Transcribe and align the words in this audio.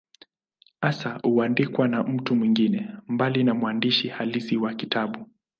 Hasa 0.81 1.19
huandikwa 1.23 1.87
na 1.87 2.03
mtu 2.03 2.35
mwingine, 2.35 2.87
mbali 3.07 3.43
na 3.43 3.53
mwandishi 3.53 4.07
halisi 4.07 4.57
wa 4.57 4.73
kitabu. 4.73 5.25